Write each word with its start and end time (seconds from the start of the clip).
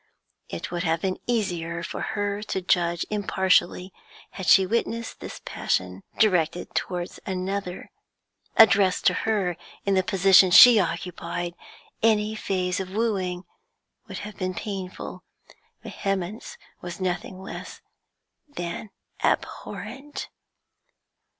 It 0.49 0.71
would 0.71 0.81
have 0.81 0.99
been 1.01 1.19
easier 1.27 1.83
for 1.83 2.01
her 2.01 2.41
to 2.41 2.59
judge 2.59 3.05
impartially 3.11 3.93
had 4.31 4.47
she 4.47 4.65
witnessed 4.65 5.19
this 5.19 5.41
passion 5.45 6.01
directed 6.17 6.73
towards 6.73 7.19
another; 7.23 7.91
addressed 8.57 9.05
to 9.05 9.13
her, 9.13 9.57
in 9.85 9.93
the 9.93 10.01
position 10.01 10.49
she 10.49 10.79
occupied, 10.79 11.53
any 12.01 12.33
phase 12.33 12.79
of 12.79 12.89
wooing 12.89 13.43
would 14.07 14.17
have 14.25 14.37
been 14.37 14.55
painful; 14.55 15.23
vehemence 15.83 16.57
was 16.81 16.99
nothing 16.99 17.39
less 17.39 17.81
than 18.47 18.89
abhorrent. 19.23 20.29